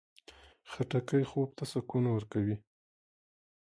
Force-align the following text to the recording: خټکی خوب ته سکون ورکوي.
خټکی 0.71 1.23
خوب 1.29 1.49
ته 1.57 1.63
سکون 1.71 2.03
ورکوي. 2.11 2.55